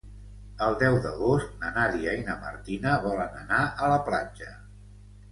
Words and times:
El 0.67 0.75
deu 0.83 0.95
d'agost 1.01 1.51
na 1.63 1.67
Nàdia 1.75 2.15
i 2.21 2.23
na 2.29 2.37
Martina 2.45 2.93
volen 3.03 3.35
anar 3.43 3.59
a 3.65 3.91
la 3.93 3.99
platja. 4.09 4.49